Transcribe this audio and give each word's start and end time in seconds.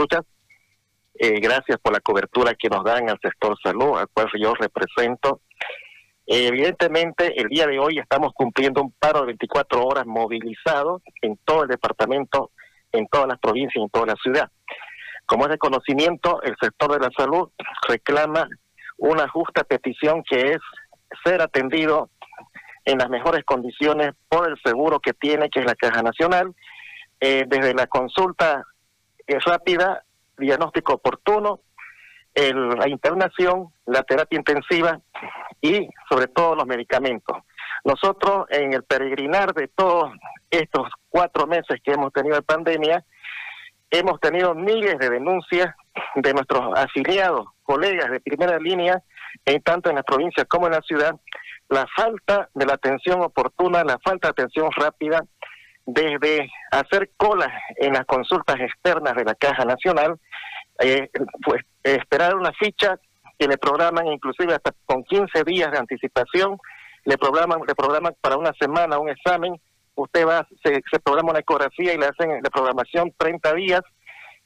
escuchas. 0.00 0.24
Eh, 1.14 1.38
gracias 1.40 1.78
por 1.80 1.92
la 1.92 2.00
cobertura 2.00 2.54
que 2.54 2.68
nos 2.68 2.82
dan 2.84 3.10
al 3.10 3.18
sector 3.20 3.54
salud, 3.62 3.98
al 3.98 4.08
cual 4.08 4.28
yo 4.38 4.54
represento. 4.54 5.40
evidentemente, 6.26 7.40
el 7.40 7.48
día 7.48 7.66
de 7.66 7.78
hoy 7.78 7.98
estamos 7.98 8.32
cumpliendo 8.32 8.80
un 8.80 8.92
paro 8.92 9.20
de 9.20 9.26
24 9.26 9.84
horas 9.84 10.06
movilizado 10.06 11.02
en 11.20 11.36
todo 11.44 11.64
el 11.64 11.68
departamento, 11.68 12.50
en 12.92 13.06
todas 13.08 13.26
las 13.26 13.38
provincias 13.38 13.82
en 13.82 13.90
toda 13.90 14.06
la 14.06 14.14
ciudad. 14.22 14.48
Como 15.26 15.44
es 15.44 15.50
de 15.50 15.58
conocimiento, 15.58 16.40
el 16.42 16.54
sector 16.60 16.92
de 16.92 17.00
la 17.00 17.10
salud 17.16 17.50
reclama 17.88 18.48
una 18.96 19.28
justa 19.28 19.64
petición 19.64 20.22
que 20.28 20.52
es 20.52 20.58
ser 21.24 21.42
atendido 21.42 22.10
en 22.84 22.98
las 22.98 23.10
mejores 23.10 23.44
condiciones 23.44 24.12
por 24.28 24.48
el 24.48 24.56
seguro 24.64 25.00
que 25.00 25.12
tiene, 25.12 25.50
que 25.50 25.60
es 25.60 25.66
la 25.66 25.74
Caja 25.74 26.02
Nacional, 26.02 26.54
eh, 27.20 27.44
desde 27.46 27.74
la 27.74 27.86
consulta 27.86 28.64
rápida, 29.38 30.04
diagnóstico 30.36 30.94
oportuno, 30.94 31.60
la 32.34 32.88
internación, 32.88 33.72
la 33.86 34.02
terapia 34.02 34.38
intensiva 34.38 35.00
y 35.60 35.88
sobre 36.08 36.28
todo 36.28 36.54
los 36.54 36.66
medicamentos. 36.66 37.36
Nosotros 37.84 38.46
en 38.50 38.72
el 38.72 38.84
peregrinar 38.84 39.52
de 39.52 39.68
todos 39.68 40.12
estos 40.50 40.88
cuatro 41.08 41.46
meses 41.46 41.80
que 41.82 41.92
hemos 41.92 42.12
tenido 42.12 42.36
de 42.36 42.42
pandemia, 42.42 43.04
hemos 43.90 44.20
tenido 44.20 44.54
miles 44.54 44.98
de 44.98 45.10
denuncias 45.10 45.74
de 46.14 46.32
nuestros 46.32 46.78
afiliados, 46.78 47.46
colegas 47.62 48.10
de 48.10 48.20
primera 48.20 48.58
línea, 48.58 49.02
en 49.44 49.62
tanto 49.62 49.90
en 49.90 49.96
las 49.96 50.04
provincias 50.04 50.46
como 50.46 50.66
en 50.66 50.72
la 50.72 50.80
ciudad, 50.82 51.14
la 51.68 51.86
falta 51.96 52.48
de 52.54 52.66
la 52.66 52.74
atención 52.74 53.22
oportuna, 53.22 53.84
la 53.84 53.98
falta 53.98 54.28
de 54.28 54.32
atención 54.32 54.70
rápida, 54.76 55.24
desde 55.86 56.50
hacer 56.70 57.10
colas 57.16 57.52
en 57.76 57.94
las 57.94 58.04
consultas 58.06 58.56
externas 58.60 59.14
de 59.14 59.24
la 59.24 59.34
Caja 59.34 59.64
Nacional, 59.64 60.18
eh, 60.78 61.10
pues 61.44 61.62
esperar 61.82 62.36
una 62.36 62.52
ficha 62.52 62.96
que 63.38 63.48
le 63.48 63.58
programan 63.58 64.06
inclusive 64.06 64.54
hasta 64.54 64.72
con 64.86 65.02
15 65.04 65.44
días 65.44 65.70
de 65.72 65.78
anticipación, 65.78 66.58
le 67.04 67.16
programan, 67.16 67.60
le 67.66 67.74
programan 67.74 68.14
para 68.20 68.36
una 68.36 68.52
semana 68.60 68.98
un 68.98 69.08
examen, 69.08 69.58
usted 69.94 70.26
va, 70.26 70.46
se, 70.62 70.82
programa 71.00 71.30
una 71.30 71.40
ecografía 71.40 71.94
y 71.94 71.98
le 71.98 72.06
hacen 72.06 72.30
la 72.42 72.50
programación 72.50 73.12
30 73.16 73.54
días, 73.54 73.80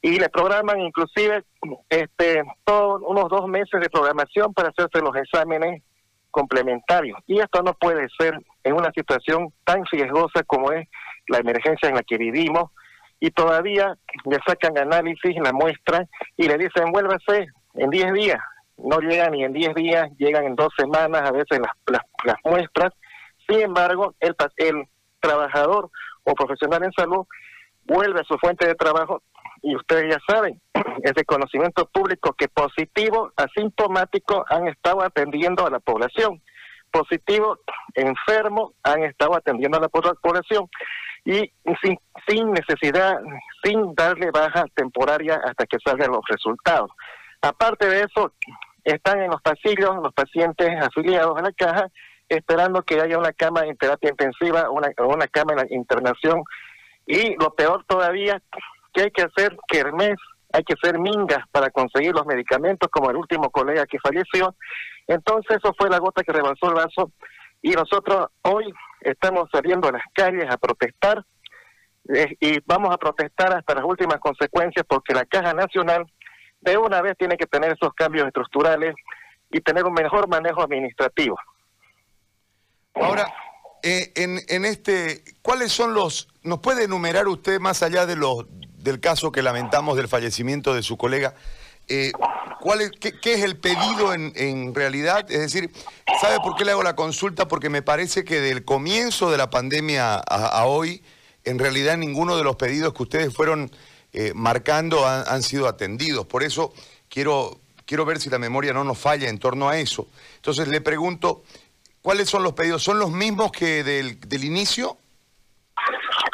y 0.00 0.18
le 0.18 0.28
programan 0.28 0.80
inclusive 0.80 1.42
este 1.88 2.42
todos 2.64 3.00
unos 3.06 3.28
dos 3.30 3.48
meses 3.48 3.80
de 3.80 3.88
programación 3.88 4.52
para 4.52 4.68
hacerse 4.68 5.00
los 5.00 5.16
exámenes 5.16 5.82
complementarios. 6.30 7.18
Y 7.26 7.40
esto 7.40 7.62
no 7.62 7.72
puede 7.74 8.06
ser 8.18 8.38
en 8.64 8.74
una 8.74 8.90
situación 8.92 9.52
tan 9.64 9.84
riesgosa 9.90 10.42
como 10.46 10.72
es 10.72 10.88
la 11.28 11.38
emergencia 11.38 11.88
en 11.88 11.94
la 11.94 12.02
que 12.02 12.16
vivimos 12.16 12.70
y 13.20 13.30
todavía 13.30 13.96
le 14.24 14.38
sacan 14.46 14.76
análisis, 14.76 15.36
la 15.36 15.52
muestra 15.52 16.06
y 16.36 16.48
le 16.48 16.58
dicen 16.58 16.90
vuélvase 16.92 17.46
en 17.74 17.90
10 17.90 18.12
días. 18.12 18.38
No 18.76 18.98
llegan 18.98 19.32
ni 19.32 19.44
en 19.44 19.52
10 19.52 19.74
días, 19.74 20.10
llegan 20.18 20.44
en 20.44 20.56
dos 20.56 20.68
semanas 20.76 21.22
a 21.22 21.30
veces 21.30 21.60
las, 21.60 22.02
las, 22.24 22.36
muestras. 22.44 22.92
Sin 23.48 23.60
embargo, 23.60 24.14
el, 24.20 24.34
el 24.56 24.84
trabajador 25.20 25.90
o 26.24 26.34
profesional 26.34 26.82
en 26.82 26.92
salud 26.92 27.26
vuelve 27.84 28.20
a 28.20 28.24
su 28.24 28.36
fuente 28.38 28.66
de 28.66 28.74
trabajo 28.74 29.22
y 29.62 29.76
ustedes 29.76 30.14
ya 30.14 30.18
saben, 30.28 30.60
es 31.02 31.14
de 31.14 31.24
conocimiento 31.24 31.86
público 31.86 32.34
que 32.34 32.48
positivo, 32.48 33.32
asintomático 33.36 34.44
han 34.48 34.68
estado 34.68 35.02
atendiendo 35.02 35.66
a 35.66 35.70
la 35.70 35.80
población. 35.80 36.42
Positivo, 36.94 37.58
enfermo, 37.94 38.72
han 38.84 39.02
estado 39.02 39.34
atendiendo 39.34 39.78
a 39.78 39.80
la 39.80 39.88
población 39.88 40.68
y 41.24 41.50
sin, 41.82 41.98
sin 42.28 42.52
necesidad, 42.52 43.18
sin 43.64 43.96
darle 43.96 44.30
baja 44.30 44.64
temporaria 44.76 45.40
hasta 45.44 45.66
que 45.66 45.78
salgan 45.84 46.12
los 46.12 46.22
resultados. 46.28 46.92
Aparte 47.42 47.88
de 47.88 48.02
eso, 48.02 48.32
están 48.84 49.22
en 49.22 49.30
los 49.32 49.42
pasillos 49.42 49.96
los 50.02 50.14
pacientes 50.14 50.70
afiliados 50.80 51.36
a 51.36 51.42
la 51.42 51.52
caja 51.52 51.88
esperando 52.28 52.82
que 52.82 53.00
haya 53.00 53.18
una 53.18 53.32
cama 53.32 53.62
en 53.62 53.76
terapia 53.76 54.10
intensiva, 54.10 54.70
una, 54.70 54.90
una 54.98 55.26
cama 55.26 55.52
en 55.52 55.58
la 55.58 55.66
internación 55.70 56.44
y 57.06 57.34
lo 57.36 57.54
peor 57.54 57.84
todavía, 57.88 58.40
que 58.92 59.02
hay 59.02 59.10
que 59.10 59.22
hacer 59.22 59.56
kermés, 59.66 60.16
hay 60.54 60.62
que 60.62 60.74
hacer 60.74 61.00
mingas 61.00 61.40
para 61.50 61.68
conseguir 61.70 62.12
los 62.14 62.24
medicamentos, 62.26 62.88
como 62.88 63.10
el 63.10 63.16
último 63.16 63.50
colega 63.50 63.86
que 63.86 63.98
falleció. 63.98 64.54
Entonces 65.08 65.56
eso 65.56 65.74
fue 65.76 65.90
la 65.90 65.98
gota 65.98 66.22
que 66.22 66.32
rebalsó 66.32 66.68
el 66.68 66.74
vaso 66.74 67.10
y 67.60 67.70
nosotros 67.72 68.28
hoy 68.42 68.72
estamos 69.00 69.48
saliendo 69.52 69.88
a 69.88 69.92
las 69.92 70.02
calles 70.14 70.46
a 70.48 70.56
protestar 70.56 71.24
eh, 72.14 72.36
y 72.38 72.60
vamos 72.66 72.94
a 72.94 72.98
protestar 72.98 73.52
hasta 73.52 73.74
las 73.74 73.84
últimas 73.84 74.20
consecuencias 74.20 74.86
porque 74.88 75.12
la 75.12 75.24
Caja 75.24 75.54
Nacional 75.54 76.06
de 76.60 76.78
una 76.78 77.02
vez 77.02 77.16
tiene 77.18 77.36
que 77.36 77.46
tener 77.46 77.72
esos 77.72 77.92
cambios 77.92 78.24
estructurales 78.24 78.94
y 79.50 79.60
tener 79.60 79.84
un 79.84 79.92
mejor 79.92 80.28
manejo 80.28 80.62
administrativo. 80.62 81.36
Ahora, 82.94 83.26
eh, 83.82 84.12
en, 84.14 84.38
en 84.48 84.64
este, 84.64 85.24
¿cuáles 85.42 85.72
son 85.72 85.94
los, 85.94 86.28
nos 86.44 86.60
puede 86.60 86.84
enumerar 86.84 87.26
usted 87.26 87.58
más 87.58 87.82
allá 87.82 88.06
de 88.06 88.14
los 88.14 88.46
del 88.84 89.00
caso 89.00 89.32
que 89.32 89.42
lamentamos 89.42 89.96
del 89.96 90.08
fallecimiento 90.08 90.74
de 90.74 90.82
su 90.82 90.98
colega, 90.98 91.34
eh, 91.88 92.12
¿cuál 92.60 92.82
es, 92.82 92.90
qué, 92.90 93.32
es 93.32 93.42
el 93.42 93.56
pedido 93.56 94.12
en, 94.12 94.74
realidad? 94.74 95.30
Es 95.30 95.40
decir, 95.40 95.70
¿sabe 96.20 96.36
por 96.40 96.54
qué 96.54 96.66
le 96.66 96.72
hago 96.72 96.82
la 96.82 96.94
consulta? 96.94 97.48
Porque 97.48 97.70
me 97.70 97.80
parece 97.80 98.24
que 98.24 98.40
del 98.40 98.64
comienzo 98.64 99.30
de 99.30 99.38
la 99.38 99.48
pandemia 99.48 100.16
a, 100.16 100.66
hoy, 100.66 101.02
en 101.44 101.58
realidad 101.58 101.96
ninguno 101.96 102.36
de 102.36 102.44
los 102.44 102.56
pedidos 102.56 102.92
que 102.92 103.02
ustedes 103.02 103.34
fueron 103.34 103.70
eh, 104.12 104.32
marcando 104.34 105.06
han, 105.06 105.42
sido 105.42 105.66
atendidos. 105.66 106.26
Por 106.26 106.42
eso 106.42 106.74
quiero, 107.08 107.58
quiero 107.86 108.04
ver 108.04 108.20
si 108.20 108.28
la 108.28 108.38
memoria 108.38 108.74
no 108.74 108.84
nos 108.84 108.98
falla 108.98 109.30
en 109.30 109.38
torno 109.38 109.70
a 109.70 109.78
eso. 109.78 110.06
Entonces 110.36 110.68
le 110.68 110.82
pregunto, 110.82 111.42
¿cuáles 112.02 112.28
son 112.28 112.42
los 112.42 112.52
pedidos? 112.52 112.82
¿Son 112.82 112.98
los 112.98 113.10
mismos 113.10 113.50
que 113.50 113.82
del, 113.82 114.20
del 114.20 114.44
inicio? 114.44 114.98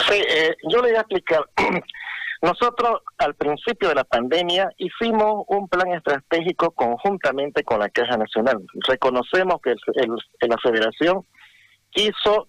Sí, 0.09 0.15
eh, 0.29 0.57
yo 0.69 0.79
le 0.79 0.89
voy 0.89 0.97
a 0.97 1.01
explicar. 1.01 1.49
Nosotros 2.43 3.03
al 3.19 3.35
principio 3.35 3.91
de 3.91 3.97
la 3.97 4.05
pandemia 4.05 4.71
hicimos 4.79 5.45
un 5.49 5.69
plan 5.69 5.93
estratégico 5.93 6.71
conjuntamente 6.71 7.63
con 7.65 7.81
la 7.81 7.91
Caja 7.91 8.17
Nacional. 8.17 8.65
Reconocemos 8.89 9.61
que 9.63 9.75
la 10.49 10.57
Federación 10.63 11.27
quiso 11.91 12.49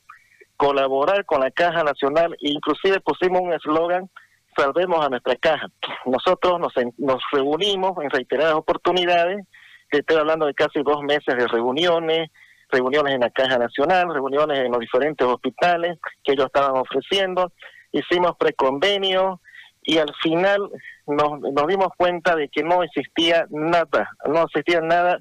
colaborar 0.55 1.25
con 1.25 1.41
la 1.41 1.51
Caja 1.51 1.83
Nacional 1.83 2.33
e 2.41 2.51
inclusive 2.51 3.01
pusimos 3.01 3.41
un 3.41 3.53
eslogan 3.53 4.09
salvemos 4.55 5.05
a 5.05 5.09
nuestra 5.09 5.35
caja. 5.35 5.67
Nosotros 6.05 6.59
nos, 6.59 6.73
nos 6.97 7.21
reunimos 7.31 7.93
en 8.03 8.09
reiteradas 8.09 8.55
oportunidades, 8.55 9.45
estoy 9.89 10.17
hablando 10.17 10.45
de 10.45 10.53
casi 10.53 10.81
dos 10.83 11.01
meses 11.03 11.35
de 11.35 11.47
reuniones, 11.47 12.29
reuniones 12.69 13.15
en 13.15 13.21
la 13.21 13.29
Caja 13.29 13.57
Nacional, 13.57 14.13
reuniones 14.13 14.59
en 14.59 14.71
los 14.71 14.79
diferentes 14.79 15.27
hospitales 15.27 15.99
que 16.23 16.33
ellos 16.33 16.45
estaban 16.45 16.77
ofreciendo, 16.77 17.51
hicimos 17.91 18.37
preconvenios, 18.37 19.39
y 19.81 19.97
al 19.97 20.13
final 20.21 20.69
nos, 21.07 21.39
nos 21.39 21.67
dimos 21.67 21.89
cuenta 21.97 22.35
de 22.35 22.49
que 22.49 22.63
no 22.63 22.83
existía 22.83 23.45
nada, 23.49 24.09
no 24.27 24.43
existía 24.43 24.81
nada 24.81 25.19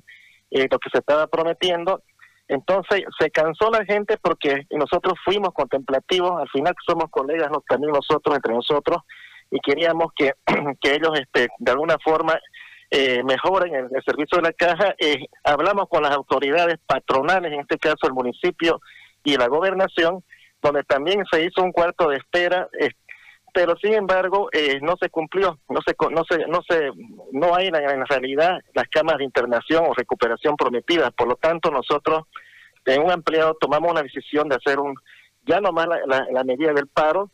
eh, 0.51 0.67
lo 0.71 0.79
que 0.79 0.91
se 0.91 0.99
estaba 0.99 1.27
prometiendo. 1.27 2.03
Entonces 2.49 3.05
se 3.19 3.31
cansó 3.31 3.71
la 3.71 3.85
gente 3.85 4.17
porque 4.21 4.67
nosotros 4.71 5.15
fuimos 5.25 5.55
contemplativos, 5.55 6.41
al 6.41 6.49
final 6.49 6.75
somos 6.85 7.09
colegas 7.11 7.49
también 7.69 7.93
nosotros 7.93 8.35
entre 8.35 8.55
nosotros 8.55 9.03
y 9.51 9.61
queríamos 9.61 10.13
que, 10.17 10.33
que 10.81 10.95
ellos 10.95 11.19
este, 11.19 11.49
de 11.59 11.71
alguna 11.71 11.97
forma 12.03 12.39
eh, 12.91 13.23
mejoren 13.23 13.75
el, 13.75 13.89
servicio 14.05 14.39
de 14.39 14.43
la 14.43 14.53
caja. 14.53 14.95
Eh, 14.99 15.27
hablamos 15.45 15.89
con 15.89 16.03
las 16.03 16.13
autoridades 16.13 16.77
patronales, 16.87 17.53
en 17.53 17.61
este 17.61 17.79
caso 17.79 18.07
el 18.07 18.13
municipio 18.13 18.81
y 19.23 19.37
la 19.37 19.47
gobernación, 19.47 20.25
donde 20.61 20.83
también 20.83 21.25
se 21.31 21.45
hizo 21.45 21.63
un 21.63 21.71
cuarto 21.71 22.09
de 22.09 22.17
espera. 22.17 22.69
Eh, 22.81 22.91
pero 23.53 23.77
sin 23.77 23.95
embargo 23.95 24.49
eh, 24.53 24.79
no 24.83 24.97
se 25.01 25.11
cumplió, 25.11 25.59
no 25.69 25.81
se, 25.87 25.95
no 26.11 26.25
se, 26.25 26.47
no 26.47 26.63
se, 26.69 26.91
no 27.33 27.55
hay 27.55 27.67
en 27.67 27.73
la 27.73 28.05
realidad 28.05 28.61
las 28.75 28.89
camas 28.89 29.19
de 29.19 29.25
internación 29.25 29.85
o 29.87 29.95
recuperación 29.95 30.57
prometidas. 30.57 31.13
Por 31.13 31.29
lo 31.29 31.37
tanto, 31.37 31.71
nosotros 31.71 32.25
en 32.87 33.03
un 33.03 33.11
ampliado 33.11 33.57
tomamos 33.61 33.91
una 33.91 34.03
decisión 34.03 34.49
de 34.49 34.57
hacer 34.57 34.79
un, 34.79 34.95
ya 35.47 35.61
nomás 35.61 35.87
la, 35.87 36.27
la, 36.31 36.45
medida 36.45 36.73
del 36.73 36.87
paro, 36.87 37.31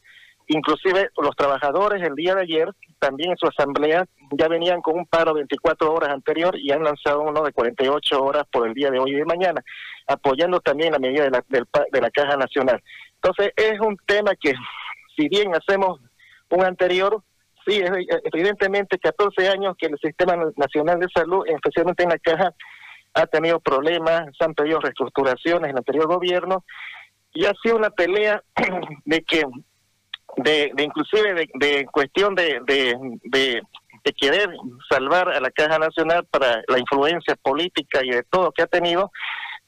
inclusive 0.48 1.10
los 1.20 1.34
trabajadores 1.36 2.02
el 2.02 2.14
día 2.14 2.34
de 2.34 2.42
ayer 2.42 2.68
también 2.98 3.30
en 3.32 3.36
su 3.36 3.46
asamblea 3.46 4.06
ya 4.32 4.48
venían 4.48 4.80
con 4.80 4.98
un 4.98 5.06
paro 5.06 5.32
de 5.32 5.40
24 5.40 5.92
horas 5.92 6.10
anterior 6.10 6.56
y 6.58 6.72
han 6.72 6.82
lanzado 6.82 7.22
uno 7.22 7.42
de 7.42 7.52
48 7.52 8.22
horas 8.22 8.44
por 8.50 8.66
el 8.66 8.74
día 8.74 8.90
de 8.90 8.98
hoy 8.98 9.12
y 9.12 9.16
de 9.16 9.24
mañana, 9.24 9.62
apoyando 10.06 10.60
también 10.60 10.92
la 10.92 10.98
medida 10.98 11.24
de 11.24 11.30
la, 11.30 11.44
de 11.48 12.00
la 12.00 12.10
Caja 12.10 12.36
Nacional. 12.36 12.82
Entonces 13.14 13.52
es 13.56 13.78
un 13.80 13.96
tema 14.06 14.32
que 14.40 14.54
si 15.16 15.28
bien 15.28 15.54
hacemos 15.54 16.00
un 16.50 16.64
anterior, 16.64 17.22
sí, 17.66 17.80
evidentemente 18.32 18.98
14 18.98 19.48
años 19.48 19.74
que 19.78 19.86
el 19.86 19.98
Sistema 19.98 20.36
Nacional 20.56 21.00
de 21.00 21.08
Salud, 21.14 21.44
especialmente 21.46 22.02
en 22.02 22.10
la 22.10 22.18
caja, 22.18 22.54
ha 23.14 23.26
tenido 23.26 23.60
problemas, 23.60 24.28
se 24.38 24.44
han 24.44 24.54
pedido 24.54 24.80
reestructuraciones 24.80 25.64
en 25.64 25.70
el 25.70 25.78
anterior 25.78 26.06
gobierno, 26.06 26.64
y 27.32 27.46
ha 27.46 27.52
sido 27.62 27.76
una 27.76 27.90
pelea 27.90 28.42
de 29.04 29.22
que, 29.22 29.44
de, 30.36 30.70
de 30.74 30.82
inclusive 30.82 31.48
de, 31.54 31.86
cuestión 31.86 32.34
de, 32.34 32.60
de, 32.66 33.62
de 34.06 34.12
querer 34.12 34.48
salvar 34.88 35.28
a 35.30 35.40
la 35.40 35.50
Caja 35.50 35.78
Nacional 35.78 36.24
para 36.30 36.62
la 36.68 36.78
influencia 36.78 37.34
política 37.42 38.00
y 38.04 38.10
de 38.10 38.22
todo 38.22 38.52
que 38.52 38.62
ha 38.62 38.66
tenido, 38.68 39.10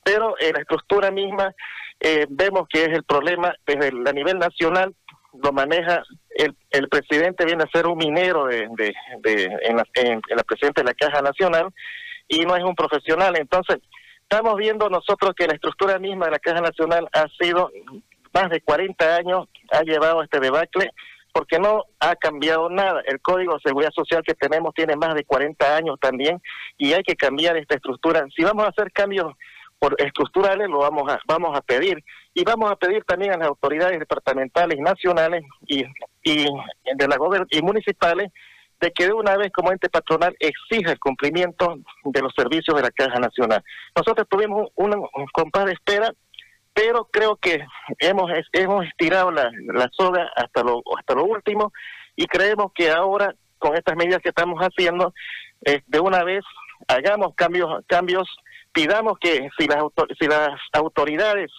pero 0.05 0.37
en 0.39 0.55
la 0.55 0.61
estructura 0.61 1.11
misma 1.11 1.53
eh, 2.01 2.27
vemos 2.31 2.69
que 2.69 2.85
es 2.85 2.91
el 2.91 3.03
problema 3.03 3.53
desde 3.67 3.89
el, 3.89 4.05
nivel 4.15 4.39
nacional 4.39 4.95
lo 5.43 5.53
maneja 5.53 6.03
el, 6.39 6.57
el 6.71 6.89
presidente 6.89 7.45
viene 7.45 7.65
a 7.65 7.71
ser 7.77 7.87
un 7.87 7.99
minero 7.99 8.47
de, 8.47 8.69
de, 8.77 9.45
en, 9.63 9.77
la, 9.77 9.85
en, 9.95 10.23
la 10.29 10.45
presidenta 10.45 10.83
de 10.83 10.87
la 10.87 10.95
Caja 10.95 11.21
Nacional 11.21 11.69
y 12.29 12.41
no 12.41 12.57
es 12.57 12.63
un 12.63 12.77
profesional. 12.77 13.37
Entonces, 13.37 13.79
estamos 14.23 14.55
viendo 14.57 14.89
nosotros 14.89 15.33
que 15.37 15.49
la 15.49 15.55
estructura 15.55 15.99
misma 15.99 16.27
de 16.27 16.33
la 16.33 16.39
Caja 16.39 16.61
Nacional 16.61 17.09
ha 17.13 17.27
sido 17.41 17.71
más 18.33 18.51
de 18.51 18.61
40 18.61 19.17
años, 19.17 19.49
ha 19.73 19.83
llevado 19.83 20.23
este 20.23 20.39
debacle 20.39 20.93
porque 21.33 21.59
no 21.59 21.85
ha 21.99 22.15
cambiado 22.15 22.71
nada. 22.71 23.03
El 23.07 23.21
Código 23.21 23.55
de 23.55 23.61
Seguridad 23.65 23.91
Social 23.93 24.23
que 24.25 24.35
tenemos 24.35 24.73
tiene 24.75 24.95
más 24.95 25.15
de 25.17 25.25
40 25.25 25.77
años 25.77 25.99
también 26.01 26.41
y 26.77 26.93
hay 26.93 27.03
que 27.03 27.17
cambiar 27.17 27.57
esta 27.57 27.75
estructura. 27.75 28.25
Si 28.37 28.45
vamos 28.45 28.65
a 28.65 28.69
hacer 28.69 28.93
cambios 28.93 29.33
por 29.79 29.95
estructurales 29.99 30.69
lo 30.69 30.79
vamos 30.79 31.11
a 31.11 31.21
vamos 31.27 31.57
a 31.57 31.61
pedir 31.61 32.03
y 32.35 32.45
vamos 32.45 32.71
a 32.71 32.77
pedir 32.77 33.05
también 33.05 33.33
a 33.33 33.37
las 33.37 33.49
autoridades 33.49 33.99
departamentales 33.99 34.79
nacionales 34.81 35.45
y 35.67 35.85
y 36.29 36.47
de 36.95 37.09
la 37.09 37.17
y 37.51 37.63
municipales 37.63 38.31
de 38.81 38.93
que 38.93 39.07
de 39.07 39.13
una 39.13 39.37
vez 39.37 39.51
como 39.53 39.73
ente 39.73 39.89
patronal 39.89 40.37
exija 40.39 40.93
el 40.93 41.01
cumplimiento 41.01 41.79
de 42.05 42.23
los 42.23 42.33
servicios 42.37 42.77
de 42.77 42.83
la 42.83 42.91
Caja 42.91 43.19
Nacional. 43.19 43.63
Nosotros 43.97 44.27
tuvimos 44.29 44.69
un, 44.77 44.95
un 44.95 45.27
compás 45.33 45.65
de 45.65 45.73
espera, 45.73 46.13
pero 46.73 47.07
creo 47.11 47.37
que 47.37 47.65
hemos 47.99 48.31
hemos 48.53 48.87
estirado 48.87 49.31
la, 49.33 49.51
la 49.75 49.89
soga 49.93 50.31
hasta 50.37 50.63
lo 50.63 50.83
hasta 50.97 51.15
lo 51.15 51.25
último 51.25 51.73
y 52.15 52.27
creemos 52.27 52.73
que 52.75 52.91
ahora 52.91 53.35
con 53.59 53.77
estas 53.77 53.97
medidas 53.97 54.23
que 54.23 54.29
estamos 54.29 54.61
haciendo 54.61 55.13
de 55.61 56.01
una 56.01 56.23
vez 56.23 56.45
hagamos 56.87 57.35
cambios 57.35 57.85
cambios 57.89 58.29
pidamos 58.73 59.19
que 59.21 59.49
si 59.59 59.67
las, 59.67 59.83
si 60.21 60.29
las 60.29 60.51
autoridades 60.73 61.51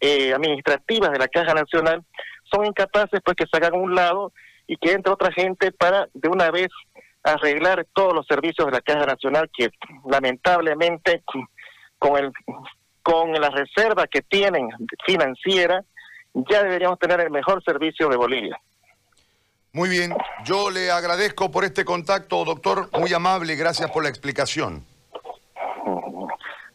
eh, 0.00 0.34
administrativas 0.34 1.12
de 1.12 1.18
la 1.18 1.28
Caja 1.28 1.54
Nacional 1.54 2.04
son 2.50 2.66
incapaces, 2.66 3.20
pues 3.24 3.36
que 3.36 3.46
se 3.46 3.56
hagan 3.56 3.74
a 3.74 3.78
un 3.78 3.94
lado 3.94 4.32
y 4.66 4.76
que 4.76 4.92
entre 4.92 5.12
otra 5.12 5.32
gente 5.32 5.72
para 5.72 6.08
de 6.14 6.28
una 6.28 6.50
vez 6.50 6.68
arreglar 7.22 7.86
todos 7.92 8.14
los 8.14 8.26
servicios 8.26 8.66
de 8.66 8.72
la 8.72 8.80
Caja 8.80 9.06
Nacional 9.06 9.50
que 9.52 9.70
lamentablemente 10.08 11.22
con 11.98 12.16
el 12.16 12.32
con 13.02 13.32
la 13.32 13.50
reserva 13.50 14.06
que 14.06 14.22
tienen 14.22 14.68
financiera 15.04 15.84
ya 16.34 16.62
deberíamos 16.62 16.98
tener 16.98 17.20
el 17.20 17.30
mejor 17.30 17.62
servicio 17.64 18.08
de 18.08 18.16
Bolivia. 18.16 18.60
Muy 19.72 19.88
bien, 19.88 20.14
yo 20.44 20.70
le 20.70 20.90
agradezco 20.90 21.50
por 21.50 21.64
este 21.64 21.84
contacto, 21.84 22.44
doctor, 22.44 22.88
muy 22.98 23.12
amable, 23.12 23.56
gracias 23.56 23.90
por 23.90 24.02
la 24.02 24.08
explicación. 24.08 24.84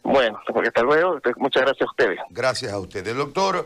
Bueno, 0.02 0.38
hasta 0.66 0.82
luego. 0.82 1.18
Muchas 1.36 1.62
gracias 1.62 1.88
a 1.88 1.90
ustedes. 1.90 2.18
Gracias 2.30 2.72
a 2.72 2.78
ustedes. 2.78 3.16
Doctor 3.16 3.64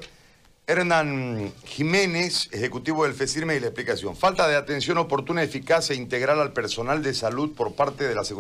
Hernán 0.69 1.53
Jiménez, 1.65 2.49
ejecutivo 2.51 3.05
del 3.05 3.15
FECIRME, 3.15 3.55
y 3.55 3.61
la 3.61 3.69
explicación. 3.69 4.17
Falta 4.17 4.49
de 4.49 4.57
atención 4.57 4.99
oportuna, 4.99 5.45
eficaz 5.45 5.91
e 5.91 5.95
integral 5.95 6.41
al 6.41 6.53
personal 6.53 7.05
de 7.05 7.15
salud 7.15 7.55
por 7.55 7.77
parte 7.77 8.03
de 8.03 8.17
la 8.17 8.25
Seguridad. 8.25 8.35